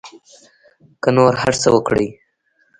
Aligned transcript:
که 1.01 1.09
نور 1.17 1.33
هر 1.43 1.53
څه 1.61 1.67
وکري. 1.75 2.07